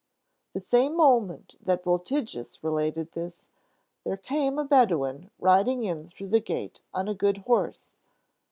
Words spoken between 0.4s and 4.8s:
The same moment that Voltigius related this, there came a